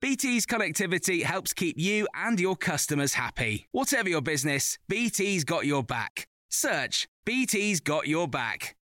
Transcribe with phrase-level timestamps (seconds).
[0.00, 3.66] BT's connectivity helps keep you and your customers happy.
[3.72, 6.28] Whatever your business, BT's got your back.
[6.50, 8.76] Search BT's got your back.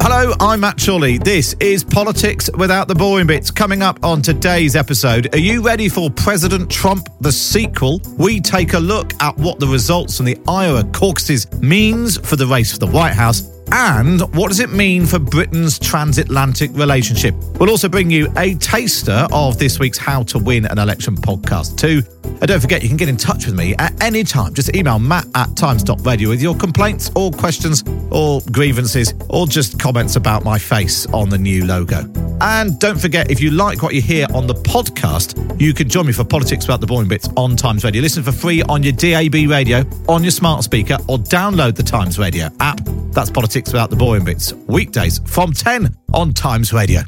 [0.00, 1.18] Hello, I'm Matt Chorley.
[1.18, 3.50] This is Politics Without the Boring Bits.
[3.50, 8.02] Coming up on today's episode, are you ready for President Trump, the sequel?
[8.18, 12.46] We take a look at what the results from the Iowa caucuses means for the
[12.46, 17.34] race for the White House and what does it mean for Britain's transatlantic relationship?
[17.58, 21.78] We'll also bring you a taster of this week's How to Win an Election podcast,
[21.78, 22.02] too.
[22.24, 24.52] And don't forget, you can get in touch with me at any time.
[24.52, 30.16] Just email matt at times.radio with your complaints or questions or grievances or just comments
[30.16, 32.00] about my face on the new logo.
[32.42, 36.06] And don't forget, if you like what you hear on the podcast, you can join
[36.06, 38.02] me for Politics About the Boring Bits on Times Radio.
[38.02, 42.18] Listen for free on your DAB radio, on your smart speaker, or download the Times
[42.18, 42.80] Radio app.
[43.12, 47.02] That's Politics Without the Boring Bits, weekdays from 10 on Times Radio.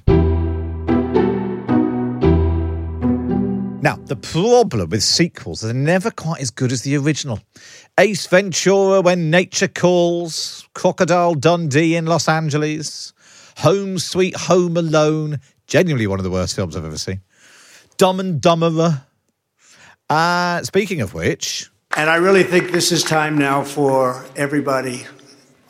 [3.84, 7.40] Now, the problem with sequels is they're never quite as good as the original.
[7.98, 13.12] Ace Ventura, When Nature Calls, Crocodile Dundee in Los Angeles,
[13.58, 17.20] Home Sweet Home Alone, genuinely one of the worst films I've ever seen.
[17.98, 19.02] Dumb and Dumberer.
[20.08, 21.70] Uh, speaking of which.
[21.96, 25.06] And I really think this is time now for everybody,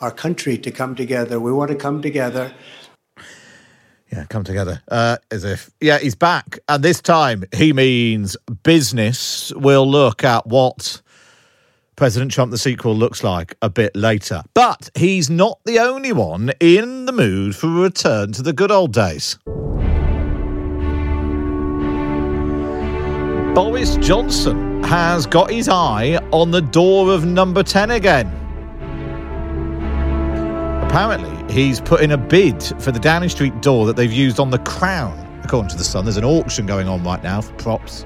[0.05, 1.39] our country, to come together.
[1.39, 2.53] We want to come together.
[4.11, 4.81] Yeah, come together.
[4.87, 6.59] Uh, as if, yeah, he's back.
[6.69, 9.51] And this time he means business.
[9.55, 11.01] We'll look at what
[11.95, 14.43] President Trump the sequel looks like a bit later.
[14.53, 18.71] But he's not the only one in the mood for a return to the good
[18.71, 19.39] old days.
[23.55, 28.44] Boris Johnson has got his eye on the door of number 10 again.
[30.87, 34.49] Apparently, he's put in a bid for the Downing Street door that they've used on
[34.49, 35.21] the Crown.
[35.43, 38.05] According to The Sun, there's an auction going on right now for props.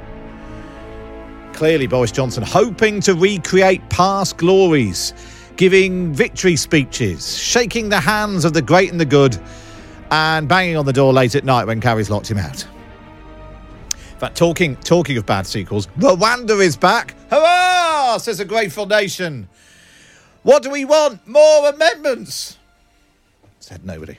[1.53, 5.13] Clearly, Boris Johnson hoping to recreate past glories,
[5.55, 9.37] giving victory speeches, shaking the hands of the great and the good,
[10.11, 12.65] and banging on the door late at night when Carrie's locked him out.
[13.93, 17.15] In fact, talking talking of bad sequels, Rwanda is back.
[17.29, 18.17] Hurrah!
[18.17, 19.47] Says a grateful nation.
[20.43, 21.27] What do we want?
[21.27, 22.58] More amendments.
[23.59, 24.17] Said nobody.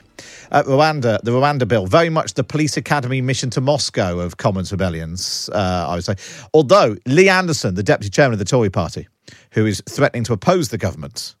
[0.51, 4.71] Uh, Rwanda, the Rwanda bill, very much the police academy mission to Moscow of Commons
[4.71, 6.15] rebellions, uh, I would say.
[6.53, 9.07] Although Lee Anderson, the deputy chairman of the Tory party,
[9.51, 11.35] who is threatening to oppose the government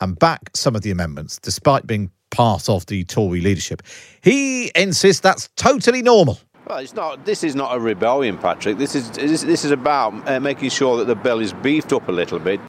[0.00, 3.82] and back some of the amendments, despite being part of the Tory leadership,
[4.22, 6.40] he insists that's totally normal.
[6.66, 7.26] Well, it's not.
[7.26, 8.78] This is not a rebellion, Patrick.
[8.78, 12.08] This is this, this is about uh, making sure that the bill is beefed up
[12.08, 12.60] a little bit.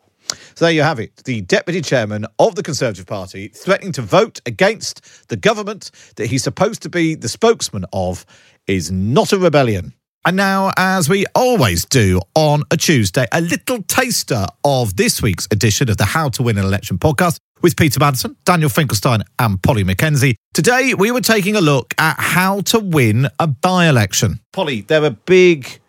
[0.56, 1.16] So there you have it.
[1.26, 6.44] The deputy chairman of the Conservative Party threatening to vote against the government that he's
[6.44, 8.26] supposed to be the spokesman of
[8.68, 9.94] is not a rebellion.
[10.26, 15.48] And now, as we always do on a Tuesday, a little taster of this week's
[15.52, 19.62] edition of the How to Win an Election podcast with Peter Mandelson, Daniel Finkelstein, and
[19.62, 20.38] Polly Mackenzie.
[20.54, 24.40] Today, we were taking a look at how to win a by election.
[24.54, 25.80] Polly, they're a big.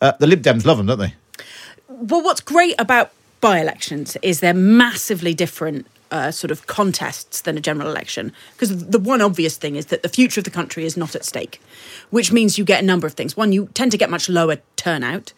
[0.00, 1.14] Uh, the Lib Dems love them, don't they?
[1.88, 7.56] Well, what's great about by elections is they're massively different uh, sort of contests than
[7.56, 8.32] a general election.
[8.52, 11.24] Because the one obvious thing is that the future of the country is not at
[11.24, 11.60] stake,
[12.10, 13.36] which means you get a number of things.
[13.36, 15.32] One, you tend to get much lower turnout.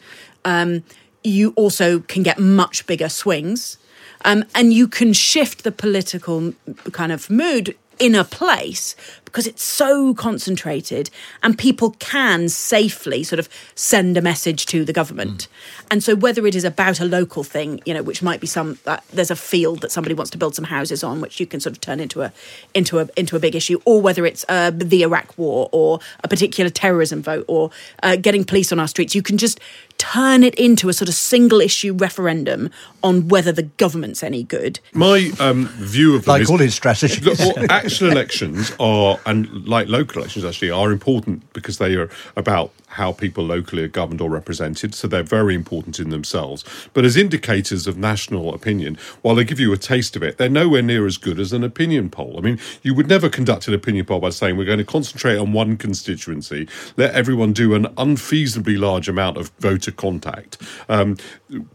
[0.44, 0.82] Um,
[1.22, 3.78] you also can get much bigger swings.
[4.24, 6.54] Um, and you can shift the political
[6.92, 8.96] kind of mood in a place
[9.32, 11.08] because it's so concentrated
[11.42, 15.48] and people can safely sort of send a message to the government.
[15.48, 15.86] Mm.
[15.90, 18.78] And so whether it is about a local thing, you know, which might be some
[18.86, 21.60] uh, there's a field that somebody wants to build some houses on, which you can
[21.60, 22.30] sort of turn into a
[22.74, 26.28] into a into a big issue, or whether it's uh, the Iraq War or a
[26.28, 27.70] particular terrorism vote or
[28.02, 29.58] uh, getting police on our streets, you can just
[30.02, 32.68] turn it into a sort of single issue referendum
[33.04, 34.80] on whether the government's any good.
[34.92, 37.24] My um, view of them like is, all his strategies.
[37.24, 42.10] Look, well, actual elections are, and like local elections actually, are important because they are
[42.36, 46.64] about how people locally are governed or represented, so they're very important in themselves.
[46.92, 50.50] But as indicators of national opinion, while they give you a taste of it, they're
[50.50, 52.34] nowhere near as good as an opinion poll.
[52.36, 55.38] I mean, you would never conduct an opinion poll by saying we're going to concentrate
[55.38, 61.16] on one constituency, let everyone do an unfeasibly large amount of voter contact, um,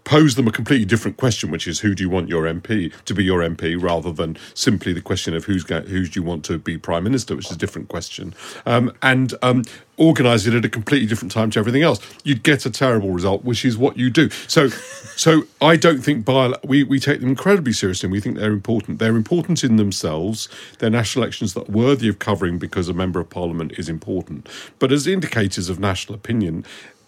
[0.03, 3.13] pose them a completely different question, which is who do you want your MP to
[3.15, 6.45] be your MP, rather than simply the question of who's going, who do you want
[6.45, 8.35] to be prime minister, which is a different question,
[8.67, 9.63] um, and um,
[9.97, 11.99] organise it at a completely different time to everything else.
[12.23, 14.29] You'd get a terrible result, which is what you do.
[14.47, 14.69] So,
[15.17, 18.51] so I don't think by we we take them incredibly seriously, and we think they're
[18.51, 18.99] important.
[18.99, 20.47] They're important in themselves.
[20.79, 24.47] They're national elections that are worthy of covering because a member of parliament is important.
[24.79, 26.65] But as indicators of national opinion,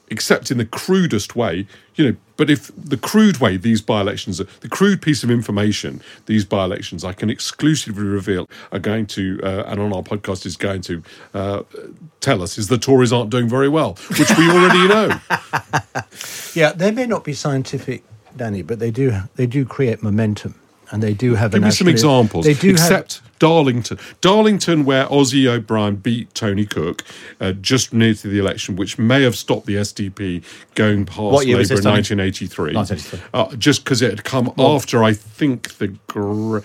[0.09, 2.17] except in the crudest way, you know.
[2.37, 7.11] But if the crude way these by-elections, the crude piece of information these by-elections, I
[7.13, 11.03] can exclusively reveal are going to, uh, and on our podcast is going to
[11.33, 11.63] uh,
[12.21, 15.19] tell us is the Tories aren't doing very well, which we already know.
[16.53, 18.03] yeah, they may not be scientific,
[18.35, 20.55] Danny, but they do they do create momentum
[20.91, 21.51] and they do have.
[21.51, 22.45] Give me some examples.
[22.45, 27.03] They do except have, Darlington, Darlington, where Ossie O'Brien beat Tony Cook
[27.39, 30.43] uh, just near to the election, which may have stopped the SDP
[30.75, 32.75] going past Labour in 1983.
[32.75, 33.19] 1983.
[33.33, 35.87] Uh, just because it had come well, after, I think the.
[36.07, 36.59] Gr-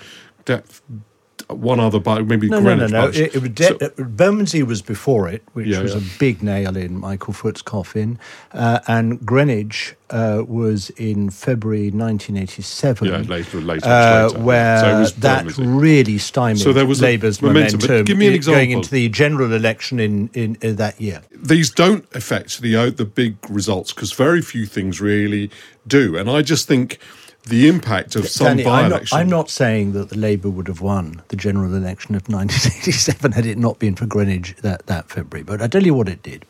[1.59, 2.91] one other, but maybe no, Greenwich.
[2.91, 3.13] No, no, no.
[3.13, 6.01] It, it, de- so, Bermondsey was before it, which yeah, was yeah.
[6.01, 8.19] a big nail in Michael Foot's coffin,
[8.53, 13.09] uh, and Greenwich uh, was in February 1987.
[13.09, 14.39] Yeah, later, later, uh, later.
[14.41, 17.81] where so that really stymied so there was Labour's momentum.
[17.81, 18.59] momentum give me an example.
[18.59, 21.23] going into the general election in, in, in that year.
[21.33, 25.51] These don't affect the uh, the big results because very few things really
[25.87, 26.99] do, and I just think
[27.47, 29.17] the impact of some Danny, by election.
[29.17, 33.33] I'm, I'm not, saying that the Labour would have won the general election of 1987
[33.33, 35.45] had it not been for Greenwich that, that February.
[35.45, 36.45] But I tell you what it did.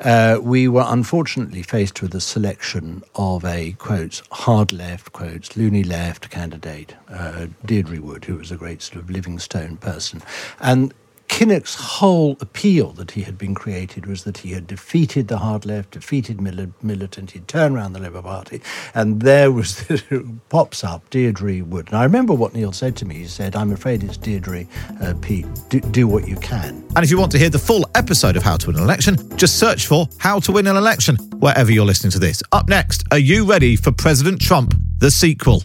[0.00, 5.84] Uh, we were unfortunately faced with a selection of a quotes hard left quotes loony
[5.84, 10.20] left candidate uh, Deirdre Wood, who was a great sort of Livingstone person,
[10.60, 10.92] and
[11.32, 15.64] Kinnock's whole appeal that he had been created was that he had defeated the hard
[15.64, 18.60] left, defeated militant, he'd turned around the Labour Party,
[18.94, 20.04] and there was this
[20.50, 21.88] pops up Deirdre Wood.
[21.88, 23.14] And I remember what Neil said to me.
[23.14, 24.66] He said, "I'm afraid it's Deirdre,
[25.00, 25.46] uh, Pete.
[25.70, 28.42] Do, do what you can." And if you want to hear the full episode of
[28.42, 31.86] How to Win an Election, just search for How to Win an Election wherever you're
[31.86, 32.42] listening to this.
[32.52, 35.64] Up next, are you ready for President Trump, the sequel?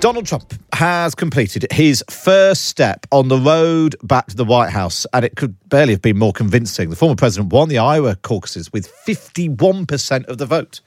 [0.00, 5.04] Donald Trump has completed his first step on the road back to the White House,
[5.12, 6.88] and it could barely have been more convincing.
[6.88, 10.82] The former president won the Iowa caucuses with 51% of the vote,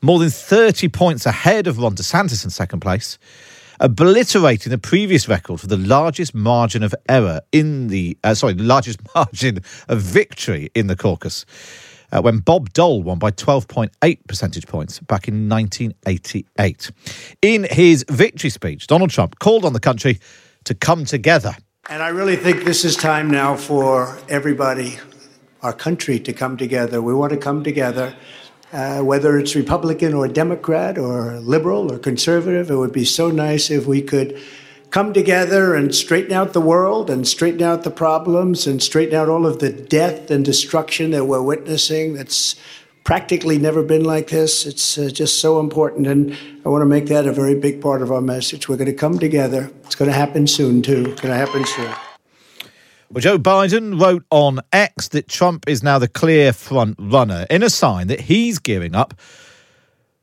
[0.00, 3.18] more than 30 points ahead of Ron DeSantis in second place,
[3.78, 8.62] obliterating the previous record for the largest margin of error in the, uh, sorry, the
[8.62, 11.44] largest margin of victory in the caucus
[12.12, 16.90] uh, when Bob Dole won by 12.8 percentage points back in 1988.
[17.42, 20.18] In his victory speech, Donald Trump called on the country
[20.64, 21.54] to come together.
[21.88, 24.98] And I really think this is time now for everybody,
[25.62, 27.02] our country, to come together.
[27.02, 28.14] We want to come together.
[28.72, 33.68] Uh, whether it's Republican or Democrat or liberal or conservative, it would be so nice
[33.68, 34.40] if we could
[34.90, 39.28] come together and straighten out the world and straighten out the problems and straighten out
[39.28, 42.14] all of the death and destruction that we're witnessing.
[42.14, 42.56] That's
[43.04, 44.66] practically never been like this.
[44.66, 46.06] It's uh, just so important.
[46.06, 48.68] And I want to make that a very big part of our message.
[48.68, 49.70] We're going to come together.
[49.84, 51.06] It's going to happen soon, too.
[51.06, 51.92] It's going to happen soon.
[53.12, 57.62] Well, Joe Biden wrote on X that Trump is now the clear front runner in
[57.62, 59.14] a sign that he's gearing up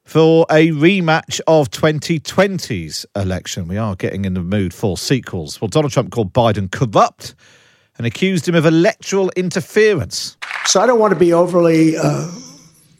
[0.08, 3.68] for a rematch of 2020's election.
[3.68, 5.60] We are getting in the mood for sequels.
[5.60, 7.36] Well, Donald Trump called Biden corrupt
[7.98, 10.38] and accused him of electoral interference.
[10.66, 12.32] So I don't want to be overly uh,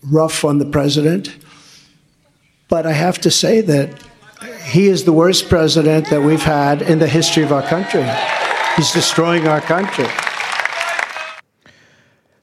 [0.04, 1.38] rough on the president,
[2.68, 4.04] but I have to say that
[4.66, 8.06] he is the worst president that we've had in the history of our country.
[8.76, 10.08] He's destroying our country.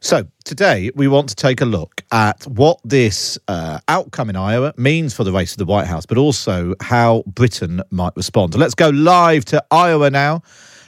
[0.04, 4.74] So, today we want to take a look at what this uh, outcome in Iowa
[4.76, 8.52] means for the race to the White House, but also how Britain might respond.
[8.52, 10.42] So let's go live to Iowa now.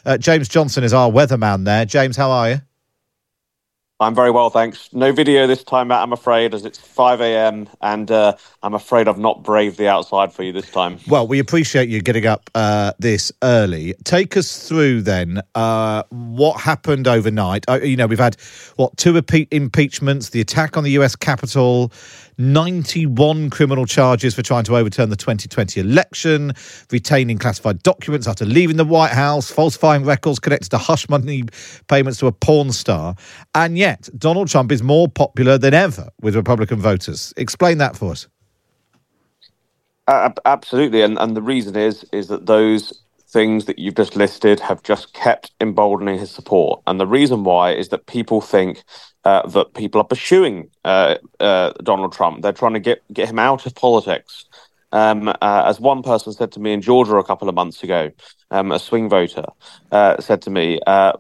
[0.05, 1.87] Uh, James Johnson is our weatherman there.
[1.87, 2.61] James, how are you?
[3.99, 4.91] I'm very well, thanks.
[4.93, 7.67] No video this time, Matt, I'm afraid, as it's 5 a.m.
[7.81, 10.99] and uh, I'm afraid I've not braved the outside for you this time.
[11.09, 13.95] Well, we appreciate you getting up uh, this early.
[14.05, 17.65] Take us through then uh, what happened overnight.
[17.69, 18.37] Uh, you know, we've had,
[18.77, 21.91] what, two repeat impeachments, the attack on the US Capitol,
[22.39, 26.53] 91 criminal charges for trying to overturn the 2020 election,
[26.91, 31.45] retaining classified documents after leaving the White House, falsifying records connected to hush money
[31.89, 33.15] payments to a porn star.
[33.55, 37.33] And yet, Donald Trump is more popular than ever with Republican voters.
[37.37, 38.29] Explain that for us.
[40.07, 44.61] Uh, absolutely, and and the reason is is that those things that you've just listed
[44.61, 46.81] have just kept emboldening his support.
[46.87, 48.83] And the reason why is that people think
[49.25, 52.43] uh, that people are pursuing uh, uh, Donald Trump.
[52.43, 54.45] They're trying to get get him out of politics.
[54.93, 58.13] Um, uh, as one person said to me in Georgia a couple of months ago,
[58.53, 59.45] um, a swing voter
[59.91, 61.13] uh, said to me, uh,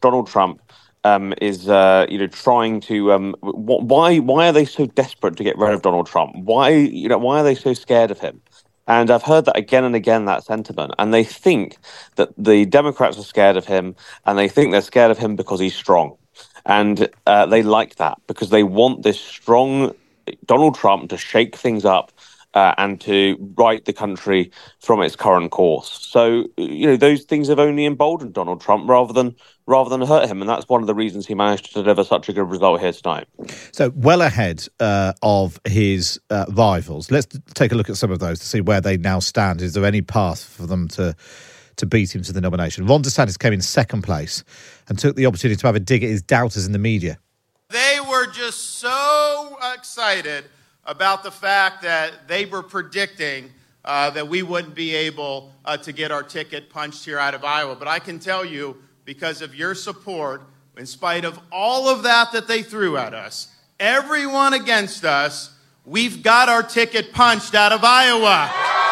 [0.00, 0.60] Donald Trump
[1.04, 5.56] um, is you know trying to um, why why are they so desperate to get
[5.56, 6.34] rid of Donald Trump?
[6.34, 8.42] Why you know why are they so scared of him?
[8.86, 10.94] And I've heard that again and again, that sentiment.
[10.98, 11.78] And they think
[12.16, 15.60] that the Democrats are scared of him, and they think they're scared of him because
[15.60, 16.16] he's strong.
[16.66, 19.94] And uh, they like that because they want this strong
[20.46, 22.12] Donald Trump to shake things up
[22.54, 25.90] uh, and to right the country from its current course.
[25.90, 29.34] So you know those things have only emboldened Donald Trump rather than
[29.66, 32.28] rather than hurt him, and that's one of the reasons he managed to deliver such
[32.28, 33.26] a good result here tonight.
[33.72, 37.10] So well ahead uh, of his uh, rivals.
[37.10, 39.60] Let's take a look at some of those to see where they now stand.
[39.60, 41.14] Is there any path for them to?
[41.78, 42.86] To beat him to the nomination.
[42.86, 44.44] Ron DeSantis came in second place
[44.88, 47.18] and took the opportunity to have a dig at his doubters in the media.
[47.68, 50.44] They were just so excited
[50.86, 53.50] about the fact that they were predicting
[53.84, 57.44] uh, that we wouldn't be able uh, to get our ticket punched here out of
[57.44, 57.76] Iowa.
[57.76, 60.42] But I can tell you, because of your support,
[60.76, 63.48] in spite of all of that that they threw at us,
[63.78, 68.83] everyone against us, we've got our ticket punched out of Iowa.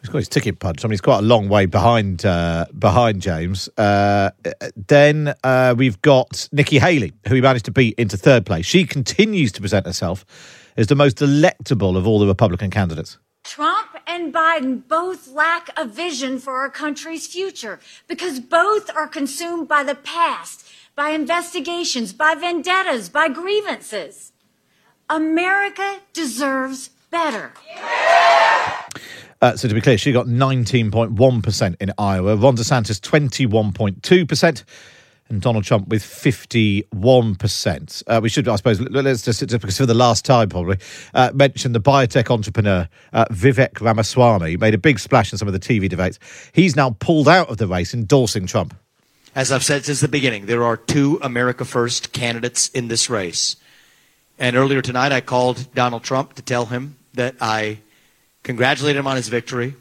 [0.00, 0.84] He's got his ticket punched.
[0.84, 3.68] I mean, he's quite a long way behind uh, behind James.
[3.76, 4.30] Uh,
[4.76, 8.64] then uh, we've got Nikki Haley, who he managed to beat into third place.
[8.64, 10.24] She continues to present herself
[10.76, 13.18] as the most electable of all the Republican candidates.
[13.44, 19.66] Trump and Biden both lack a vision for our country's future because both are consumed
[19.66, 24.32] by the past, by investigations, by vendettas, by grievances.
[25.10, 27.52] America deserves better.
[29.40, 34.64] Uh, so to be clear, she got 19.1% in Iowa, Ron DeSantis 21.2%,
[35.28, 38.02] and Donald Trump with 51%.
[38.06, 40.78] Uh, we should, I suppose, let's just, because for the last time probably,
[41.14, 45.54] uh, mention the biotech entrepreneur uh, Vivek Ramaswamy made a big splash in some of
[45.54, 46.18] the TV debates.
[46.52, 48.74] He's now pulled out of the race, endorsing Trump.
[49.34, 53.54] As I've said since the beginning, there are two America First candidates in this race.
[54.38, 57.78] And earlier tonight, I called Donald Trump to tell him that I
[58.48, 59.74] congratulate him on his victory,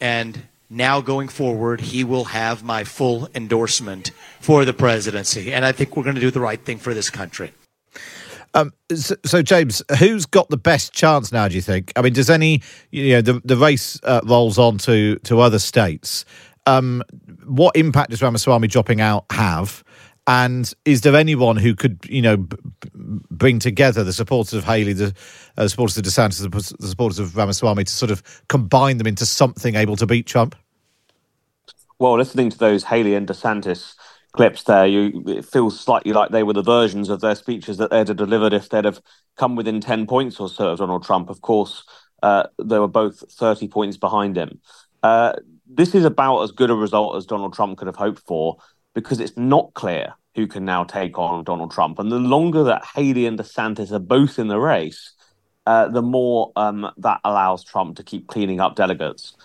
[0.00, 5.54] and now going forward, he will have my full endorsement for the presidency.
[5.54, 7.52] And I think we're going to do the right thing for this country.
[8.54, 11.46] Um, so, so, James, who's got the best chance now?
[11.46, 11.92] Do you think?
[11.94, 15.60] I mean, does any you know the the race uh, rolls on to to other
[15.60, 16.24] states?
[16.66, 17.04] Um,
[17.44, 19.84] what impact does Ramaswamy dropping out have?
[20.26, 22.56] And is there anyone who could, you know, b-
[22.94, 25.14] bring together the supporters of Haley, the
[25.56, 29.76] uh, supporters of DeSantis, the supporters of Ramaswamy to sort of combine them into something
[29.76, 30.56] able to beat Trump?
[31.98, 33.94] Well, listening to those Haley and DeSantis
[34.32, 37.90] clips there, you it feels slightly like they were the versions of their speeches that
[37.90, 39.00] they'd have delivered if they'd have
[39.36, 41.30] come within 10 points or so of Donald Trump.
[41.30, 41.84] Of course,
[42.22, 44.60] uh, they were both 30 points behind him.
[45.02, 45.34] Uh,
[45.66, 48.58] this is about as good a result as Donald Trump could have hoped for
[48.96, 51.98] because it's not clear who can now take on Donald Trump.
[51.98, 55.12] And the longer that Haley and DeSantis are both in the race,
[55.66, 59.36] uh, the more um, that allows Trump to keep cleaning up delegates.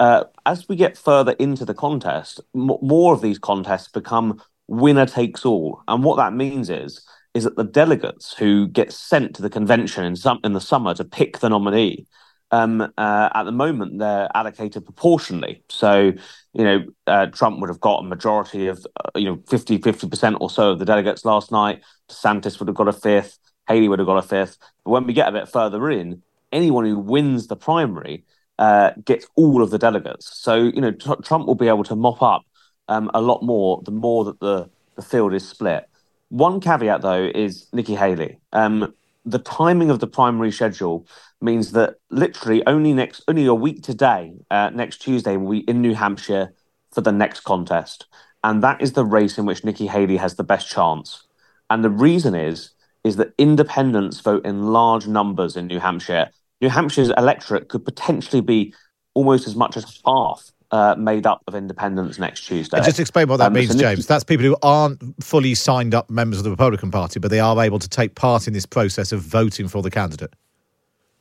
[0.00, 5.06] Uh, as we get further into the contest, m- more of these contests become winner
[5.06, 5.82] takes all.
[5.86, 7.00] And what that means is
[7.32, 10.94] is that the delegates who get sent to the convention in some in the summer
[10.94, 12.06] to pick the nominee
[12.50, 15.62] um, uh, at the moment they're allocated proportionally.
[15.68, 16.12] So,
[16.52, 20.36] you know, uh, Trump would have got a majority of, uh, you know, 50, 50%
[20.40, 21.82] or so of the delegates last night.
[22.08, 23.38] DeSantis would have got a fifth.
[23.68, 24.58] Haley would have got a fifth.
[24.84, 26.22] But when we get a bit further in,
[26.52, 28.24] anyone who wins the primary
[28.58, 30.38] uh, gets all of the delegates.
[30.38, 32.42] So, you know, tr- Trump will be able to mop up
[32.88, 35.84] um, a lot more the more that the, the field is split.
[36.28, 38.38] One caveat, though, is Nikki Haley.
[38.52, 38.94] Um,
[39.26, 41.06] the timing of the primary schedule
[41.40, 45.94] means that literally only next only a week today, uh, next Tuesday, be in New
[45.94, 46.54] Hampshire
[46.92, 48.06] for the next contest,
[48.44, 51.24] and that is the race in which Nikki Haley has the best chance.
[51.68, 52.70] And the reason is
[53.04, 56.30] is that independents vote in large numbers in New Hampshire.
[56.60, 58.74] New Hampshire's electorate could potentially be
[59.14, 62.76] almost as much as half uh, made up of independents next Tuesday.
[62.76, 64.06] And just explain what that Um, means, so James.
[64.06, 67.62] That's people who aren't fully signed up members of the Republican Party, but they are
[67.62, 70.34] able to take part in this process of voting for the candidate.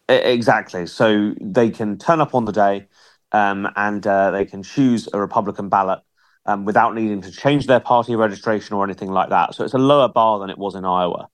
[0.07, 0.85] Exactly.
[0.85, 2.87] So they can turn up on the day
[3.31, 5.99] um, and uh, they can choose a Republican ballot
[6.45, 9.55] um, without needing to change their party registration or anything like that.
[9.55, 11.27] So it's a lower bar than it was in Iowa.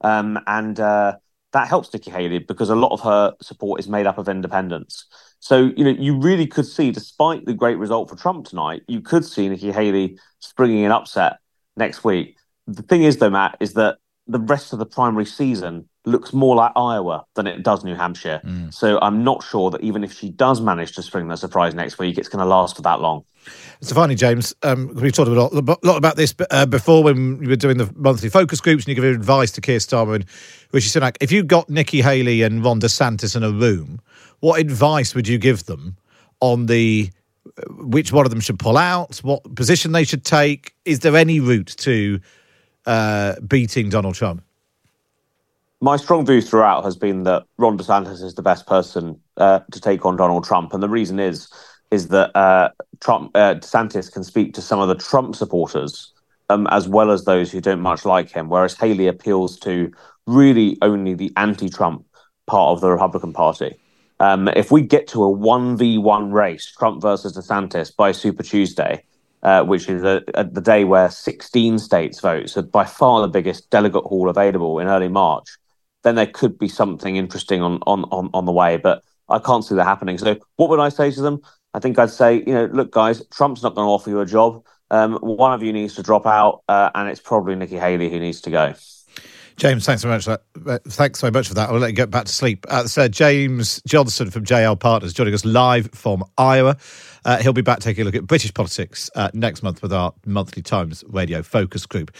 [0.00, 1.16] Um, and uh,
[1.52, 5.06] that helps Nikki Haley because a lot of her support is made up of independents.
[5.44, 9.02] So, you know, you really could see, despite the great result for Trump tonight, you
[9.02, 11.36] could see Nikki Haley springing an upset
[11.76, 12.38] next week.
[12.66, 16.56] The thing is, though, Matt, is that the rest of the primary season looks more
[16.56, 18.40] like Iowa than it does New Hampshire.
[18.70, 21.98] So I'm not sure that even if she does manage to spring the surprise next
[21.98, 23.24] week, it's going to last for that long.
[23.82, 27.36] So finally, James, um, we've talked a lot, a lot about this uh, before when
[27.36, 30.24] we were doing the monthly focus groups, and you gave advice to Keir Starmer and
[30.72, 31.18] Rishi Sunak.
[31.20, 34.00] If you got Nikki Haley and Ron DeSantis in a room,
[34.44, 35.96] what advice would you give them
[36.40, 37.10] on the
[37.46, 37.62] uh,
[37.94, 40.74] which one of them should pull out, what position they should take?
[40.84, 42.20] Is there any route to
[42.84, 44.42] uh, beating Donald Trump?
[45.80, 49.80] My strong view throughout has been that Ron DeSantis is the best person uh, to
[49.80, 51.48] take on Donald Trump, and the reason is
[51.90, 52.68] is that uh,
[53.00, 56.12] Trump uh, DeSantis can speak to some of the Trump supporters
[56.50, 59.90] um, as well as those who don't much like him, whereas Haley appeals to
[60.26, 62.04] really only the anti-Trump
[62.46, 63.78] part of the Republican Party.
[64.20, 68.42] Um, if we get to a one v one race, Trump versus DeSantis by Super
[68.42, 69.02] Tuesday,
[69.42, 73.28] uh, which is a, a, the day where 16 states vote, so by far the
[73.28, 75.48] biggest delegate haul available in early March,
[76.02, 78.76] then there could be something interesting on on on, on the way.
[78.76, 80.18] But I can't see that happening.
[80.18, 81.40] So what would I say to them?
[81.74, 84.26] I think I'd say, you know, look, guys, Trump's not going to offer you a
[84.26, 84.64] job.
[84.90, 88.20] Um, one of you needs to drop out, uh, and it's probably Nikki Haley who
[88.20, 88.74] needs to go.
[89.56, 90.42] James, thanks so much for that.
[90.66, 91.68] Uh, Thanks so much for that.
[91.68, 92.66] I'll let you get back to sleep.
[92.68, 96.76] Uh, James Johnson from JL Partners joining us live from Iowa.
[97.24, 100.12] Uh, he'll be back taking a look at British politics uh, next month with our
[100.26, 102.10] monthly Times Radio focus group.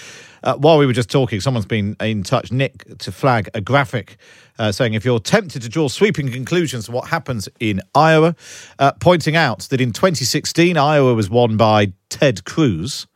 [0.44, 4.16] Uh, while we were just talking, someone's been in touch, Nick, to flag a graphic
[4.60, 8.36] uh, saying if you're tempted to draw sweeping conclusions of what happens in Iowa,
[9.00, 13.08] pointing out that in 2016 Iowa was won by Ted Cruz.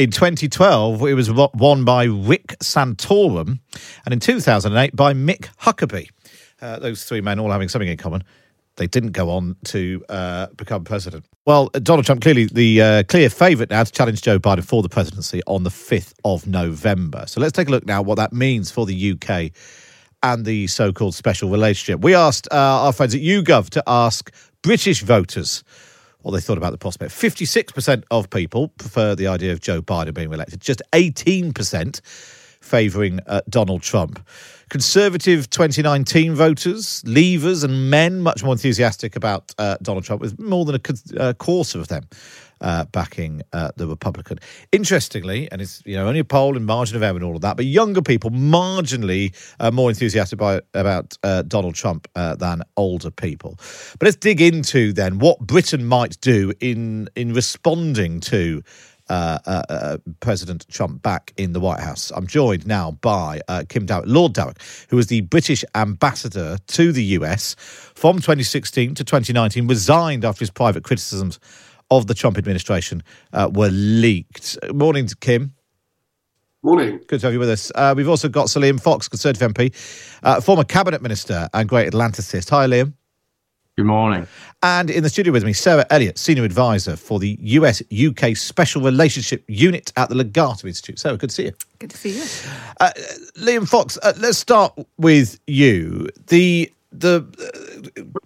[0.00, 3.60] In 2012, it was won by Rick Santorum,
[4.06, 6.08] and in 2008 by Mike Huckabee.
[6.62, 8.24] Uh, those three men all having something in common.
[8.76, 11.26] They didn't go on to uh, become president.
[11.44, 14.88] Well, Donald Trump clearly the uh, clear favourite now to challenge Joe Biden for the
[14.88, 17.24] presidency on the 5th of November.
[17.26, 19.52] So let's take a look now what that means for the UK
[20.22, 22.00] and the so-called special relationship.
[22.00, 24.32] We asked uh, our friends at YouGov to ask
[24.62, 25.62] British voters
[26.22, 27.12] what they thought about the prospect.
[27.12, 32.00] 56% of people prefer the idea of Joe Biden being elected, just 18%
[32.60, 34.24] favouring uh, Donald Trump.
[34.68, 40.64] Conservative 2019 voters, leavers, and men much more enthusiastic about uh, Donald Trump, with more
[40.64, 42.06] than a co- uh, quarter of them
[42.60, 44.38] uh, backing uh, the Republican.
[44.72, 47.42] Interestingly, and it's you know only a poll and margin of error and all of
[47.42, 52.62] that, but younger people marginally uh, more enthusiastic by, about uh, Donald Trump uh, than
[52.76, 53.56] older people.
[53.98, 58.62] But let's dig into then what Britain might do in in responding to.
[59.08, 62.12] Uh, President Trump back in the White House.
[62.14, 67.02] I'm joined now by Kim Darroch, Lord Darroch, who was the British ambassador to the
[67.18, 71.40] US from 2016 to 2019, resigned after his private criticisms
[71.90, 74.56] of the Trump administration uh, were leaked.
[74.72, 75.54] Morning, Kim.
[76.62, 77.00] Morning.
[77.06, 77.72] Good to have you with us.
[77.74, 79.74] Uh, we've also got Sir Liam Fox, Conservative MP,
[80.22, 82.50] uh, former cabinet minister and great Atlanticist.
[82.50, 82.92] Hi, Liam.
[83.76, 84.26] Good morning.
[84.62, 88.82] And in the studio with me, Sarah Elliott, Senior Advisor for the US UK Special
[88.82, 90.98] Relationship Unit at the Legatum Institute.
[90.98, 91.52] Sarah, good to see you.
[91.78, 92.24] Good to see you.
[92.78, 92.90] Uh,
[93.38, 96.08] Liam Fox, uh, let's start with you.
[96.26, 97.24] The the
[97.96, 98.19] uh,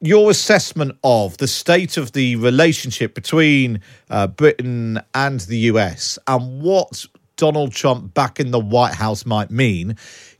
[0.00, 3.80] your assessment of the state of the relationship between
[4.10, 7.04] uh, Britain and the US and what
[7.36, 9.96] Donald Trump back in the White House might mean,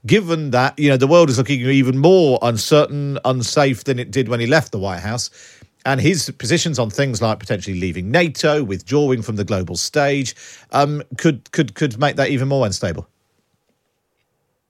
[0.06, 4.28] given that you know the world is looking even more uncertain, unsafe than it did
[4.28, 5.30] when he left the White House.
[5.86, 10.34] And his positions on things like potentially leaving NATO, withdrawing from the global stage,
[10.72, 13.08] um, could could could make that even more unstable.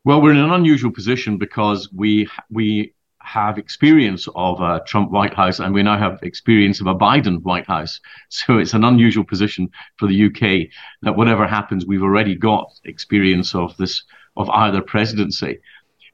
[0.05, 2.93] Well, we're in an unusual position because we we
[3.29, 7.43] have experience of a Trump White House and we now have experience of a Biden
[7.43, 8.01] White House.
[8.31, 10.71] So it's an unusual position for the UK
[11.03, 14.03] that whatever happens, we've already got experience of this,
[14.37, 15.59] of either presidency.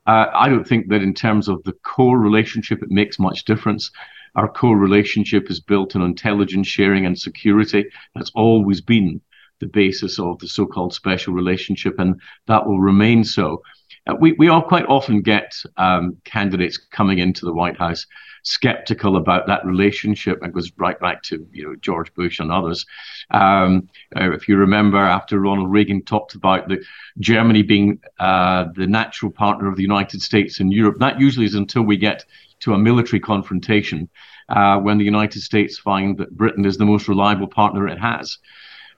[0.07, 3.91] Uh, I don't think that in terms of the core relationship, it makes much difference.
[4.35, 7.87] Our core relationship is built on intelligence sharing and security.
[8.15, 9.21] That's always been
[9.61, 13.63] the basis of the so-called special relationship, and that will remain so.
[14.07, 18.07] Uh, we, we all quite often get um, candidates coming into the White House
[18.43, 20.39] skeptical about that relationship.
[20.43, 22.85] It goes right back to you know George Bush and others.
[23.31, 26.85] Um, uh, if you remember, after Ronald Reagan talked about the
[27.19, 31.55] Germany being uh, the natural partner of the United States in Europe, that usually is
[31.55, 32.25] until we get
[32.61, 34.09] to a military confrontation
[34.51, 38.39] uh, when the United States find that Britain is the most reliable partner it has.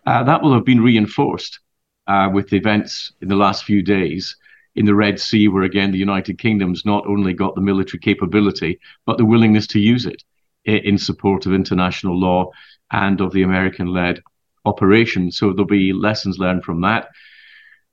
[0.05, 1.61] Uh, that will have been reinforced
[2.33, 4.37] with events in the last few days
[4.77, 8.79] in the Red Sea, where again the United Kingdom's not only got the military capability,
[9.07, 10.23] but the willingness to use it
[10.65, 12.51] in support of international law
[12.93, 14.23] and of the American led
[14.65, 15.31] operation.
[15.31, 17.09] So there'll be lessons learned from that.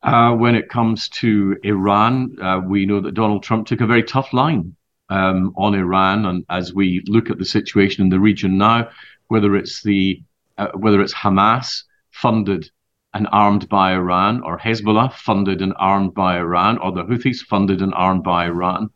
[0.01, 4.03] Uh, when it comes to Iran, uh, we know that Donald Trump took a very
[4.03, 4.75] tough line
[5.09, 8.89] um, on Iran, and as we look at the situation in the region now,
[9.27, 10.21] whether it's the
[10.57, 12.69] uh, whether it's Hamas funded
[13.13, 17.81] and armed by Iran, or Hezbollah funded and armed by Iran, or the Houthis funded
[17.81, 18.89] and armed by Iran,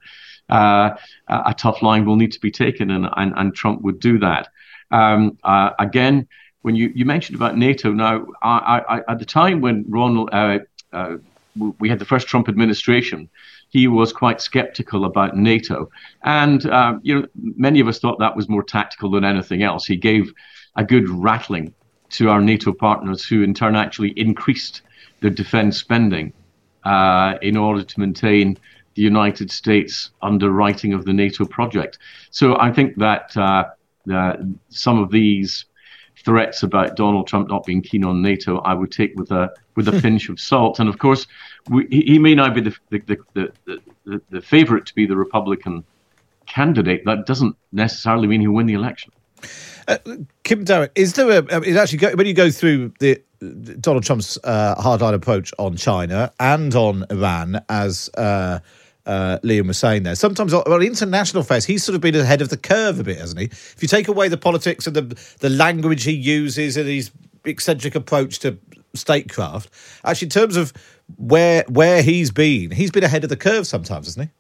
[0.49, 0.95] uh,
[1.27, 4.47] a tough line will need to be taken, and, and, and Trump would do that.
[4.91, 6.27] Um, uh, again,
[6.62, 10.60] when you, you mentioned about NATO, now I, I, at the time when Ronald uh,
[10.93, 11.17] uh
[11.80, 13.30] we had the first Trump administration,
[13.69, 15.89] he was quite skeptical about NATO,
[16.23, 19.86] and uh, you know many of us thought that was more tactical than anything else.
[19.86, 20.32] He gave
[20.75, 21.73] a good rattling
[22.10, 24.82] to our NATO partners, who in turn actually increased
[25.22, 26.34] their defense spending
[26.84, 28.58] uh, in order to maintain
[28.96, 32.00] the United States underwriting of the NATO project.
[32.32, 33.65] So I think that uh,
[34.12, 34.38] uh,
[34.70, 35.65] some of these
[36.26, 39.88] threats about Donald Trump not being keen on NATO, I would take with a with
[39.88, 40.80] a pinch of salt.
[40.80, 41.28] And of course,
[41.70, 45.84] we, he may now be the the, the, the, the favorite to be the Republican
[46.48, 47.06] candidate.
[47.06, 49.12] That doesn't necessarily mean he'll win the election.
[49.88, 49.97] Uh,
[50.43, 51.62] Kim Darroch, is there a?
[51.62, 53.21] It actually go, when you go through the
[53.80, 58.60] Donald Trump's uh, hardline approach on China and on Iran, as uh,
[59.06, 62.50] uh, Liam was saying there, sometimes on international affairs, he's sort of been ahead of
[62.50, 63.45] the curve a bit, hasn't he?
[63.45, 67.12] If you take away the politics and the the language he uses and his
[67.45, 68.58] eccentric approach to
[68.93, 69.69] statecraft,
[70.04, 70.73] actually, in terms of
[71.15, 74.32] where where he's been, he's been ahead of the curve sometimes, hasn't he?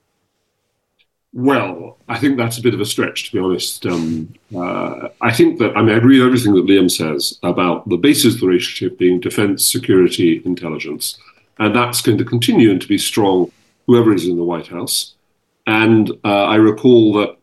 [1.33, 3.85] Well, I think that's a bit of a stretch, to be honest.
[3.85, 7.87] Um, uh, I think that, I mean, I agree with everything that Liam says about
[7.89, 11.19] the basis of the relationship being defense, security, intelligence.
[11.59, 13.51] And that's going to continue and to be strong,
[13.87, 15.15] whoever is in the White House.
[15.65, 17.37] And uh, I recall that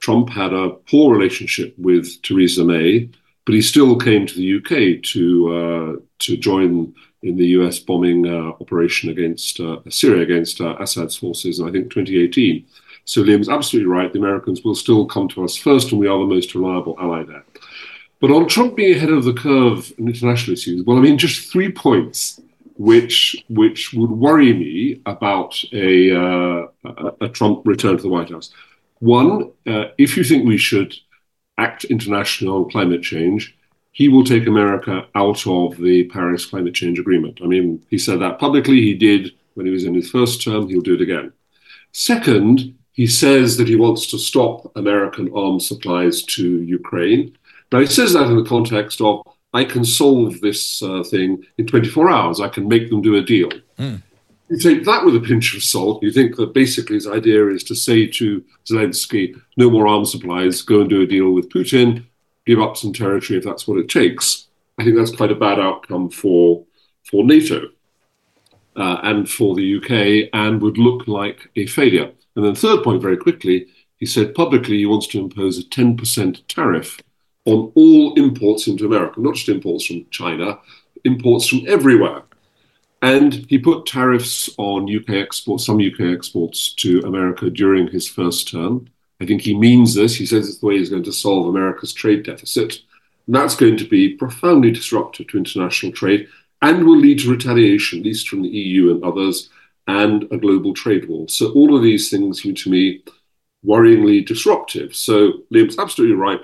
[0.00, 3.08] Trump had a poor relationship with Theresa May,
[3.46, 8.26] but he still came to the UK to, uh, to join in the US bombing
[8.26, 12.64] uh, operation against uh, Syria against uh, Assad's forces in, I think, 2018.
[13.04, 14.12] So Liam's absolutely right.
[14.12, 17.24] The Americans will still come to us first, and we are the most reliable ally
[17.24, 17.44] there.
[18.20, 21.50] But on Trump being ahead of the curve in international issues, well, I mean, just
[21.50, 22.40] three points
[22.76, 26.66] which which would worry me about a, uh,
[27.20, 28.54] a, Trump return to the White House.
[29.00, 30.94] One, uh, if you think we should
[31.58, 33.54] act internationally on climate change,
[33.92, 37.40] he will take America out of the Paris Climate Change Agreement.
[37.42, 38.80] I mean, he said that publicly.
[38.80, 40.66] He did when he was in his first term.
[40.66, 41.34] He'll do it again.
[41.92, 47.34] Second, he says that he wants to stop American arms supplies to Ukraine.
[47.72, 49.22] Now, he says that in the context of,
[49.54, 53.22] I can solve this uh, thing in 24 hours, I can make them do a
[53.22, 53.48] deal.
[53.78, 54.02] Mm.
[54.50, 56.02] You take that with a pinch of salt.
[56.02, 60.60] You think that basically his idea is to say to Zelensky, no more arms supplies,
[60.60, 62.04] go and do a deal with Putin,
[62.44, 64.48] give up some territory if that's what it takes.
[64.78, 66.66] I think that's quite a bad outcome for,
[67.10, 67.62] for NATO
[68.76, 72.12] uh, and for the UK and would look like a failure.
[72.36, 73.66] And then, third point, very quickly,
[73.96, 77.00] he said publicly he wants to impose a 10% tariff
[77.44, 80.58] on all imports into America, not just imports from China,
[81.04, 82.22] imports from everywhere.
[83.02, 88.50] And he put tariffs on UK exports, some UK exports to America during his first
[88.50, 88.88] term.
[89.20, 90.14] I think he means this.
[90.16, 92.80] He says it's the way he's going to solve America's trade deficit.
[93.26, 96.28] And that's going to be profoundly disruptive to international trade
[96.62, 99.48] and will lead to retaliation, at least from the EU and others,
[99.90, 101.28] and a global trade war.
[101.28, 103.02] So all of these things seem to me
[103.66, 104.94] worryingly disruptive.
[104.94, 106.40] So Liam's absolutely right.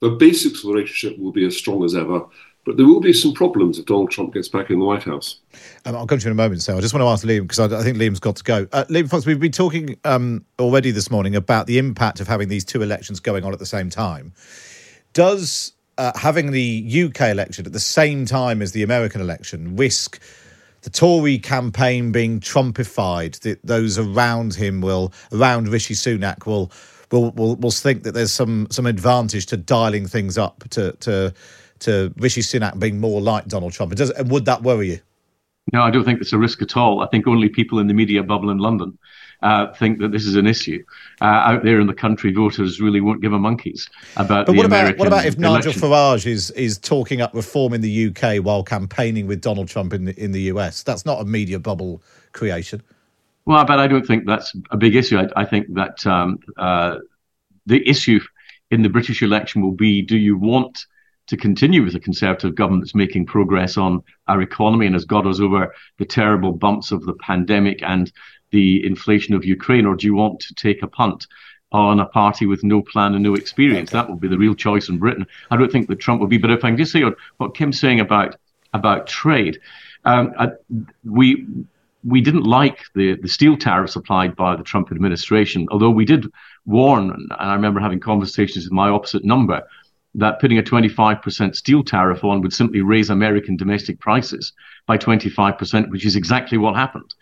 [0.00, 2.22] The basics of the relationship will be as strong as ever.
[2.64, 5.40] But there will be some problems if Donald Trump gets back in the White House.
[5.84, 7.42] Um, I'll come to you in a moment, so I just want to ask Liam
[7.42, 8.68] because I, I, think Liam's got to go.
[8.70, 12.48] Uh, Liam Fox, we've been talking um, already this morning about the impact of having
[12.48, 14.32] these two elections going on at the same time.
[15.12, 20.22] Does uh, having the UK election at the same time as the American election risk
[20.82, 23.40] the Tory campaign being Trumpified?
[23.40, 26.70] That those around him will, around Rishi Sunak, will
[27.10, 31.32] will will, will think that there's some some advantage to dialing things up to to
[31.80, 33.94] to Rishi Sunak being more like Donald Trump?
[33.94, 35.00] Does, and would that worry you?
[35.72, 37.00] No, I don't think it's a risk at all.
[37.00, 38.98] I think only people in the media bubble in London
[39.42, 40.82] uh, think that this is an issue.
[41.20, 44.56] Uh, out there in the country, voters really won't give a monkeys about but the
[44.56, 45.72] what about, American What about if Nigel.
[45.72, 50.04] Farage is is talking up reform in the UK while campaigning with Donald Trump in
[50.06, 50.82] the, in the US?
[50.82, 52.02] That's not a media bubble
[52.32, 52.82] creation.
[53.44, 55.18] Well, but I don't think that's a big issue.
[55.18, 56.98] I, I think that um, uh,
[57.66, 58.20] the issue
[58.70, 60.86] in the British election will be: Do you want
[61.26, 65.26] to continue with a conservative government that's making progress on our economy and has got
[65.26, 68.12] us over the terrible bumps of the pandemic and
[68.52, 71.26] the inflation of Ukraine, or do you want to take a punt
[71.72, 73.90] on a party with no plan and no experience?
[73.90, 73.98] Okay.
[73.98, 75.26] That will be the real choice in Britain.
[75.50, 76.38] I don't think that Trump will be.
[76.38, 77.02] But if I can just say
[77.38, 78.36] what Kim's saying about
[78.74, 79.58] about trade,
[80.04, 80.48] um, I,
[81.04, 81.46] we
[82.04, 86.26] we didn't like the, the steel tariffs applied by the Trump administration, although we did
[86.66, 89.62] warn, and I remember having conversations with my opposite number
[90.14, 94.52] that putting a 25% steel tariff on would simply raise American domestic prices
[94.86, 97.14] by 25%, which is exactly what happened.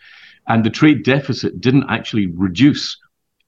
[0.51, 2.97] And the trade deficit didn't actually reduce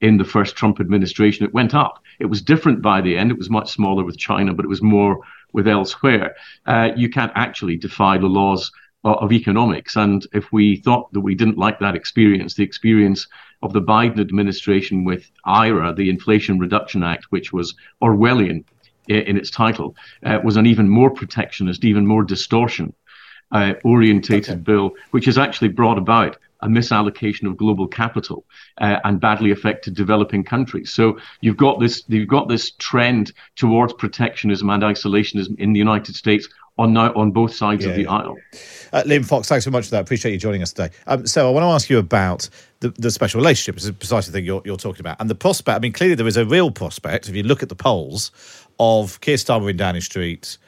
[0.00, 1.44] in the first Trump administration.
[1.44, 2.02] It went up.
[2.18, 3.30] It was different by the end.
[3.30, 5.20] It was much smaller with China, but it was more
[5.52, 6.34] with elsewhere.
[6.64, 8.72] Uh, you can't actually defy the laws
[9.04, 9.96] of economics.
[9.96, 13.26] And if we thought that we didn't like that experience, the experience
[13.60, 18.64] of the Biden administration with IRA, the Inflation Reduction Act, which was Orwellian
[19.08, 22.94] in its title, uh, was an even more protectionist, even more distortion
[23.52, 24.60] uh, orientated okay.
[24.60, 28.44] bill, which has actually brought about a misallocation of global capital
[28.80, 30.90] uh, and badly affected developing countries.
[30.92, 36.16] So you've got this you've got this trend towards protectionism and isolationism in the United
[36.16, 38.10] States on now on both sides yeah, of the yeah.
[38.10, 38.36] aisle.
[38.92, 40.00] Uh, Liam Fox, thanks so much for that.
[40.00, 40.92] Appreciate you joining us today.
[41.06, 42.48] Um, so I want to ask you about
[42.80, 43.76] the, the special relationship.
[43.76, 45.76] This is precisely the thing you're, you're talking about, and the prospect.
[45.76, 48.32] I mean, clearly there is a real prospect if you look at the polls
[48.80, 50.58] of Keir Starmer in Downing Street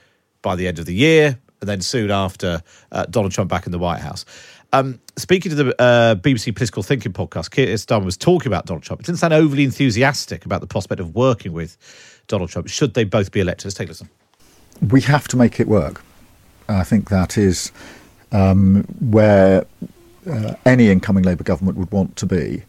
[0.43, 3.73] by the end of the year, and then soon after uh, Donald Trump back in
[3.73, 4.25] the White House.
[4.77, 8.83] Um, speaking to the uh, BBC Political Thinking podcast, Keir Starmer was talking about Donald
[8.83, 9.01] Trump.
[9.01, 11.79] It didn't sound overly enthusiastic about the prospect of working with
[12.29, 12.69] Donald Trump.
[12.69, 13.65] Should they both be elected?
[13.65, 14.11] Let's take a listen.
[14.91, 16.03] We have to make it work.
[16.69, 17.73] I think that is
[18.33, 19.65] um, where
[20.31, 22.63] uh, any incoming Labour government would want to be.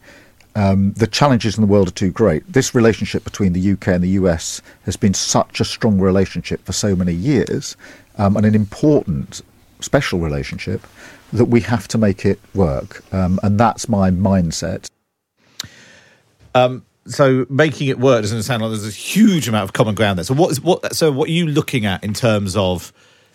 [0.54, 2.50] Um, the challenges in the world are too great.
[2.50, 6.72] This relationship between the UK and the US has been such a strong relationship for
[6.72, 7.76] so many years,
[8.16, 9.42] um, and an important,
[9.80, 10.86] special relationship
[11.32, 13.02] that we have to make it work.
[13.12, 14.88] Um, and that's my mindset.
[16.54, 20.18] Um, so making it work doesn't sound like there's a huge amount of common ground
[20.18, 20.24] there.
[20.24, 20.94] So what is what?
[20.94, 22.92] So what are you looking at in terms of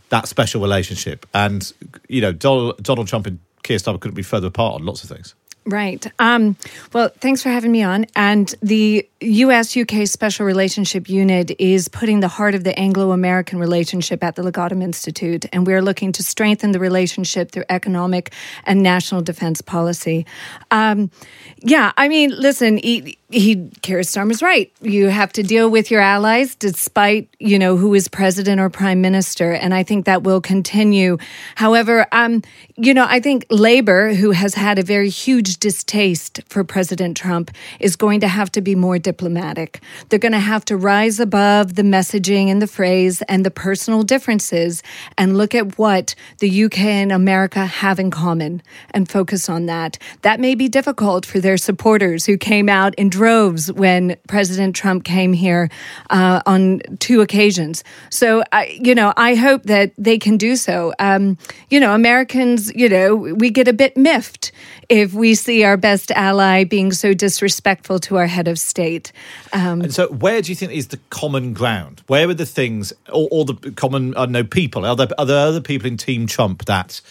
[0.09, 1.25] that special relationship?
[1.33, 1.71] And
[2.07, 5.09] you know, Donald, Donald Trump and Keir Starmer couldn't be further apart on lots of
[5.09, 5.33] things.
[5.65, 6.05] Right.
[6.19, 6.57] Um,
[6.91, 8.05] well, thanks for having me on.
[8.15, 13.57] And the US UK Special Relationship Unit is putting the heart of the Anglo American
[13.57, 15.45] relationship at the Legatum Institute.
[15.53, 18.33] And we're looking to strengthen the relationship through economic
[18.65, 20.25] and national defense policy.
[20.71, 21.09] Um,
[21.57, 24.71] yeah, I mean, listen, he, he Keir Starmer's right.
[24.81, 29.01] You have to deal with your allies despite, you know, who is president or prime
[29.01, 29.53] minister.
[29.53, 31.17] And I think that will continue.
[31.55, 32.41] However, um,
[32.75, 37.51] you know, I think Labor, who has had a very huge distaste for President Trump,
[37.79, 39.79] is going to have to be more diplomatic.
[40.09, 44.01] They're going to have to rise above the messaging and the phrase and the personal
[44.01, 44.81] differences
[45.19, 49.99] and look at what the UK and America have in common and focus on that.
[50.23, 55.03] That may be difficult for their supporters who came out in droves when President Trump
[55.03, 55.69] came here
[56.09, 57.83] uh, on two occasions.
[58.09, 60.93] So, you know, I hope that they can do so.
[60.97, 61.37] Um,
[61.69, 64.51] you know, Americans, you know, we get a bit miffed
[64.89, 69.02] if we see our best ally being so disrespectful to our head of state.
[69.51, 72.01] Um, and so, where do you think is the common ground?
[72.07, 74.85] Where are the things, or, or the common, I don't know, people?
[74.85, 77.01] Are there, are there other people in Team Trump that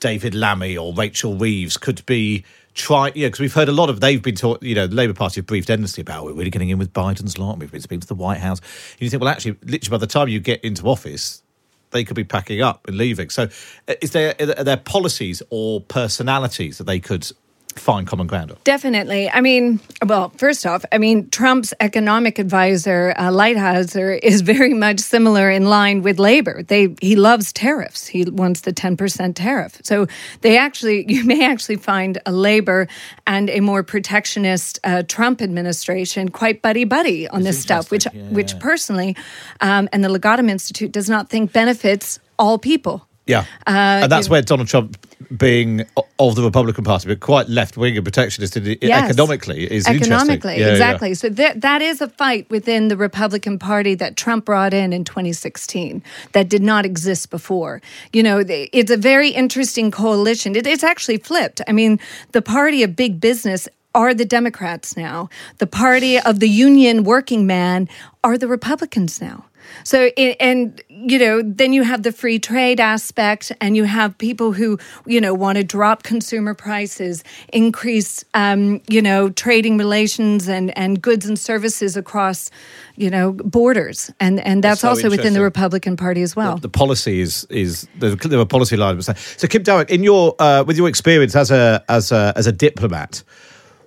[0.00, 4.00] David Lammy or Rachel Reeves could be try yeah because we've heard a lot of
[4.00, 6.70] they've been taught you know the labour party have briefed endlessly about we're really getting
[6.70, 9.30] in with biden's lot we've been speaking to the white house and you think well
[9.30, 11.42] actually literally by the time you get into office
[11.90, 13.46] they could be packing up and leaving so
[13.88, 17.30] uh, is there are there policies or personalities that they could
[17.78, 18.58] find common ground on?
[18.64, 19.30] Definitely.
[19.30, 25.00] I mean, well, first off, I mean, Trump's economic advisor, uh, Lighthizer, is very much
[25.00, 26.62] similar in line with labor.
[26.62, 28.06] They He loves tariffs.
[28.06, 29.80] He wants the 10% tariff.
[29.82, 30.06] So
[30.40, 32.88] they actually, you may actually find a labor
[33.26, 38.22] and a more protectionist uh, Trump administration quite buddy buddy on this stuff, which, yeah.
[38.30, 39.16] which personally,
[39.60, 43.06] um, and the Legatum Institute does not think benefits all people.
[43.26, 44.98] Yeah, uh, and that's where Donald Trump,
[45.36, 45.84] being
[46.18, 49.10] of the Republican Party, but quite left wing and protectionist yes.
[49.10, 51.08] economically, is economically yeah, exactly.
[51.08, 51.14] Yeah.
[51.14, 55.04] So that that is a fight within the Republican Party that Trump brought in in
[55.04, 57.82] 2016 that did not exist before.
[58.12, 60.56] You know, it's a very interesting coalition.
[60.56, 61.60] It, it's actually flipped.
[61.66, 61.98] I mean,
[62.32, 65.28] the party of big business are the Democrats now.
[65.58, 67.88] The party of the union working man
[68.24, 69.44] are the Republicans now.
[69.84, 70.06] So,
[70.40, 74.78] and, you know, then you have the free trade aspect, and you have people who,
[75.06, 81.00] you know, want to drop consumer prices, increase, um, you know, trading relations and, and
[81.02, 82.50] goods and services across,
[82.96, 84.10] you know, borders.
[84.20, 86.56] And, and that's, that's so also within the Republican Party as well.
[86.56, 89.00] The, the policy is, is the, the policy line.
[89.02, 92.52] So, Kim Darroch, in your, uh, with your experience as a, as a, as a
[92.52, 93.22] diplomat,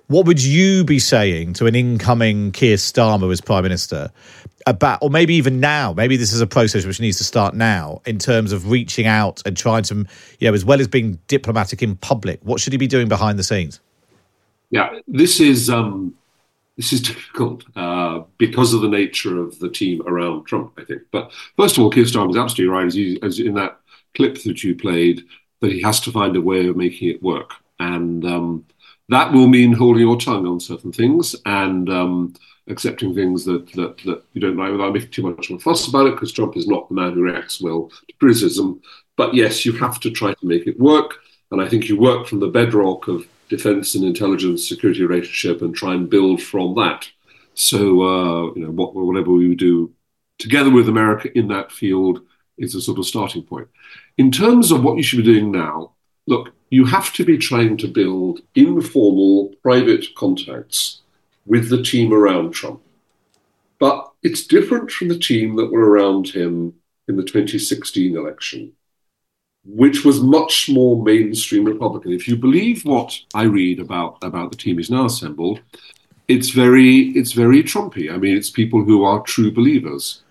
[0.08, 4.12] what would you be saying to an incoming Keir Starmer as Prime Minister
[4.66, 8.02] about, or maybe even now, maybe this is a process which needs to start now
[8.04, 9.94] in terms of reaching out and trying to,
[10.40, 13.38] you know, as well as being diplomatic in public, what should he be doing behind
[13.38, 13.80] the scenes?
[14.70, 16.14] Yeah, this is um,
[16.76, 21.02] this is difficult uh, because of the nature of the team around Trump, I think.
[21.12, 23.78] But first of all, Keir is absolutely right, as, you, as in that
[24.14, 25.24] clip that you played,
[25.60, 28.66] that he has to find a way of making it work, and um,
[29.08, 31.88] that will mean holding your tongue on certain things and.
[31.88, 32.34] Um,
[32.68, 35.88] accepting things that, that, that you don't like without making too much of a fuss
[35.88, 38.80] about it, because Trump is not the man who reacts well to criticism.
[39.16, 41.18] But yes, you have to try to make it work.
[41.50, 45.74] And I think you work from the bedrock of defense and intelligence security relationship and
[45.74, 47.08] try and build from that.
[47.54, 49.92] So, uh, you know, what, whatever we do
[50.38, 52.20] together with America in that field
[52.58, 53.68] is a sort of starting point.
[54.18, 55.92] In terms of what you should be doing now,
[56.26, 61.02] look, you have to be trying to build informal private contacts
[61.46, 62.82] with the team around Trump.
[63.78, 66.74] But it's different from the team that were around him
[67.08, 68.72] in the 2016 election,
[69.64, 72.12] which was much more mainstream Republican.
[72.12, 75.60] If you believe what I read about, about the team he's now assembled,
[76.28, 78.12] it's very it's very Trumpy.
[78.12, 80.22] I mean, it's people who are true believers.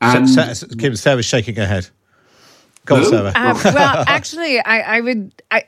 [0.00, 1.88] And Sarah, Kim, Sarah's shaking her head.
[2.84, 3.10] Go no?
[3.10, 3.32] Sarah.
[3.34, 5.42] Um, well, actually, I, I would.
[5.50, 5.64] I,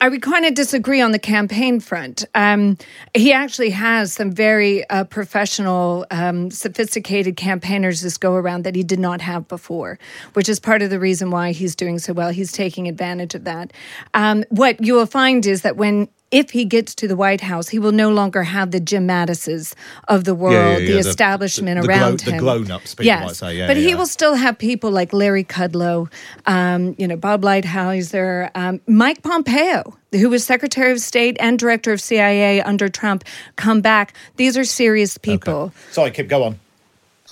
[0.00, 2.24] I would kind of disagree on the campaign front.
[2.34, 2.78] Um,
[3.14, 8.84] he actually has some very uh, professional, um, sophisticated campaigners this go around that he
[8.84, 9.98] did not have before,
[10.34, 12.30] which is part of the reason why he's doing so well.
[12.30, 13.72] He's taking advantage of that.
[14.14, 17.68] Um, what you will find is that when if he gets to the White House,
[17.68, 19.74] he will no longer have the Jim Mattises
[20.08, 20.86] of the world, yeah, yeah, yeah.
[20.86, 22.36] the, the, establishment the, the around him.
[22.36, 23.38] The grown-ups, people yes.
[23.38, 26.10] Say, but he will still have people like Larry Kudlow,
[26.46, 31.92] um, you know, Bob Lighthizer, um, Mike Pompeo, who was Secretary of State and Director
[31.92, 33.24] of CIA under Trump,
[33.56, 34.14] come back.
[34.36, 35.54] These are serious people.
[35.54, 35.74] Okay.
[35.92, 36.60] Sorry, Kip, go on.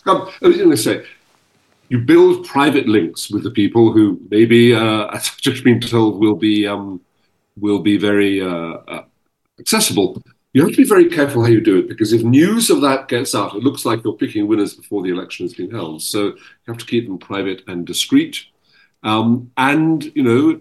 [0.06, 1.04] Um, I was going to say,
[1.88, 6.20] you build private links with the people who maybe, uh, as I've just been told,
[6.20, 7.00] will be um,
[7.58, 9.04] will be very uh, uh,
[9.58, 10.22] accessible.
[10.52, 13.08] You have to be very careful how you do it because if news of that
[13.08, 16.00] gets out, it looks like you're picking winners before the election has been held.
[16.00, 16.36] So you
[16.68, 18.42] have to keep them private and discreet.
[19.02, 20.60] Um, and you know,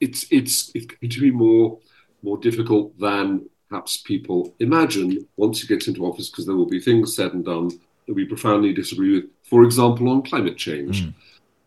[0.00, 1.78] it's it's it's going to be more
[2.22, 6.80] more difficult than perhaps people imagine once he gets into office because there will be
[6.80, 7.70] things said and done
[8.06, 9.30] that we profoundly disagree with.
[9.44, 11.04] For example, on climate change.
[11.04, 11.14] Mm.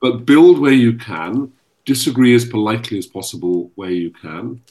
[0.01, 1.53] But build where you can
[1.85, 4.61] disagree as politely as possible where you can.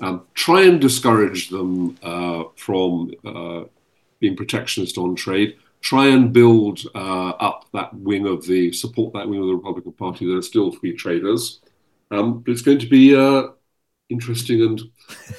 [0.00, 3.64] Um, try and discourage them uh, from uh,
[4.20, 5.56] being protectionist on trade.
[5.80, 9.92] Try and build uh, up that wing of the support that wing of the Republican
[9.92, 11.60] Party that are still free traders.
[12.10, 13.48] Um, but it's going to be uh,
[14.08, 14.80] interesting and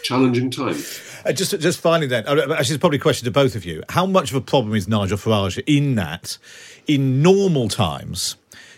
[0.04, 0.78] challenging time.
[1.26, 3.84] Uh, just, just finally, then, uh, actually, it's probably a question to both of you.
[3.89, 6.38] How much of a problem is Nigel Farage in that,
[6.88, 8.38] in normal times,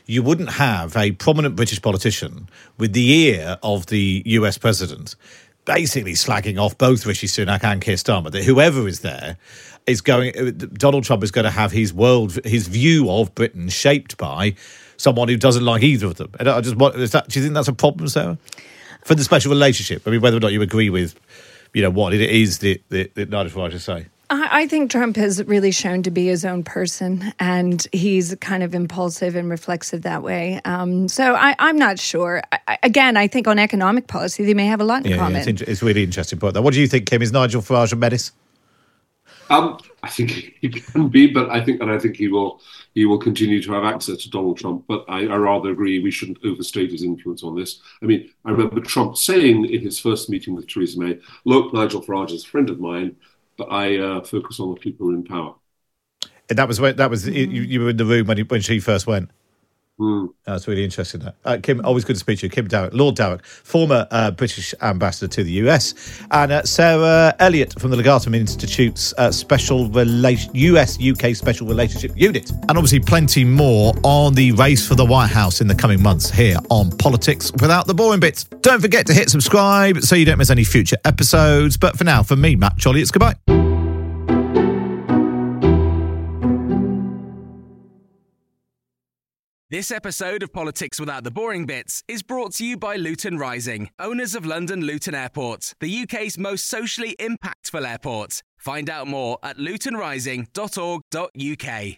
[0.10, 2.50] you wouldn't have a prominent British politician
[2.80, 5.16] with the ear of the US president
[5.66, 9.38] basically slagging off both Rishi Sunak and Keir Starmer that whoever is there
[9.86, 10.36] is going.
[10.36, 14.56] uh, Donald Trump is going to have his world, his view of Britain shaped by
[14.98, 16.32] someone who doesn't like either of them.
[16.40, 18.40] And I just that, do you think that's a problem, Sarah,
[19.04, 20.08] for the special relationship?
[20.08, 21.14] I mean, whether or not you agree with,
[21.74, 24.08] you know, what it is that that, that Nigel Farage is saying.
[24.30, 28.62] I I think Trump has really shown to be his own person, and he's kind
[28.64, 30.60] of impulsive and reflexive that way.
[30.66, 32.42] Um, so I, I'm not sure.
[32.52, 35.30] I, I- again, I think on economic policy, they may have a lot in Yeah,
[35.30, 36.54] yeah, it's, inter- it's really interesting point.
[36.54, 36.62] Though.
[36.62, 37.22] What do you think, Kim?
[37.22, 38.32] Is Nigel Farage a menace?
[39.50, 40.30] Um, I think
[40.62, 42.62] he can be, but I think, and I think he will,
[42.94, 44.86] he will continue to have access to Donald Trump.
[44.88, 47.82] But I, I rather agree we shouldn't overstate his influence on this.
[48.04, 52.04] I mean, I remember Trump saying in his first meeting with Theresa May, "Look, Nigel
[52.04, 53.16] Farage is a friend of mine,
[53.60, 55.54] but I uh, focus on the people in power."
[56.50, 58.62] And that was when that was you, you were in the room when he, when
[58.62, 59.30] she first went.
[60.00, 60.28] Hmm.
[60.46, 61.20] That's really interesting.
[61.20, 62.50] That uh, Kim, always good to speak to you.
[62.50, 65.94] Kim Darroch, Lord Darroch, former uh, British ambassador to the US,
[66.32, 72.14] and uh, Sarah Elliott from the Legatum Institute's uh, special relation US UK Special Relationship
[72.16, 76.02] Unit, and obviously plenty more on the race for the White House in the coming
[76.02, 78.46] months here on Politics Without the Boring Bits.
[78.62, 81.76] Don't forget to hit subscribe so you don't miss any future episodes.
[81.76, 83.59] But for now, for me, Matt Chorley, it's goodbye.
[89.72, 93.92] This episode of Politics Without the Boring Bits is brought to you by Luton Rising,
[94.00, 98.42] owners of London Luton Airport, the UK's most socially impactful airport.
[98.58, 101.98] Find out more at lutonrising.org.uk.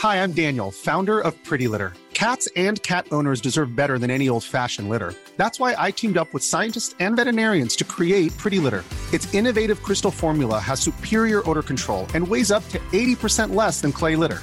[0.00, 1.92] Hi, I'm Daniel, founder of Pretty Litter.
[2.12, 5.14] Cats and cat owners deserve better than any old fashioned litter.
[5.36, 8.82] That's why I teamed up with scientists and veterinarians to create Pretty Litter.
[9.12, 13.92] Its innovative crystal formula has superior odor control and weighs up to 80% less than
[13.92, 14.42] clay litter.